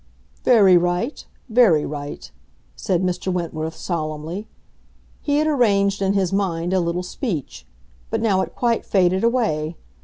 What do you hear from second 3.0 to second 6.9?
Mr. Wentworth, solemnly. He had arranged in his mind a